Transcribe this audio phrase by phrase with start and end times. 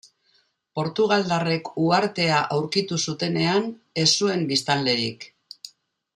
[0.77, 3.69] Portugaldarrek uhartea aurkitu zutenean,
[4.05, 5.31] ez zuen biztanlerik.